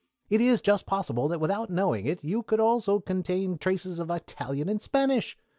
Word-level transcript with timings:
It 0.31 0.41
is 0.41 0.61
just 0.61 0.87
possible 0.87 1.27
that 1.27 1.39
without 1.39 1.69
knowing 1.69 2.07
it 2.07 2.23
you 2.23 2.43
also 2.57 2.99
contain 2.99 3.59
traces 3.59 3.99
of 3.99 4.09
Italian 4.09 4.67
and 4.67 4.81
Spanish. 4.81 5.37